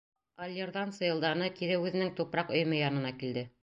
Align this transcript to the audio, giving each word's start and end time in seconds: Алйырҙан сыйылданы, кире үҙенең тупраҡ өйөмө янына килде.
Алйырҙан 0.45 0.93
сыйылданы, 0.95 1.51
кире 1.61 1.79
үҙенең 1.85 2.13
тупраҡ 2.23 2.55
өйөмө 2.59 2.85
янына 2.85 3.19
килде. 3.25 3.51